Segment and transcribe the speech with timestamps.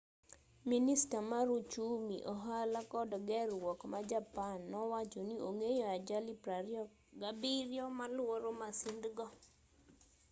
[0.69, 9.25] minista mar uchumi ohala kod ger-ruok ma japan nowacho ni ong'eyo ajali 27 maluoro masindgo